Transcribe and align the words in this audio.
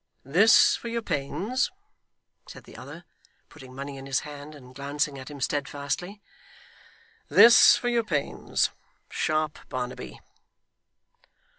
'This 0.25 0.75
for 0.75 0.87
your 0.87 1.03
pains,' 1.03 1.69
said 2.47 2.63
the 2.63 2.75
other, 2.75 3.05
putting 3.49 3.71
money 3.75 3.97
in 3.97 4.07
his 4.07 4.21
hand, 4.21 4.55
and 4.55 4.73
glancing 4.73 5.19
at 5.19 5.29
him 5.29 5.39
steadfastly.'This 5.39 7.75
for 7.77 7.87
your 7.87 8.03
pains, 8.03 8.71
sharp 9.11 9.59
Barnaby. 9.69 10.19